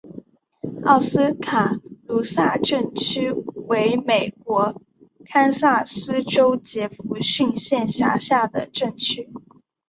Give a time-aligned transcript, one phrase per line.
[0.83, 1.75] 奥斯卡
[2.07, 3.31] 卢萨镇区
[3.69, 4.81] 为美国
[5.25, 9.29] 堪萨斯州杰佛逊县辖下的镇区。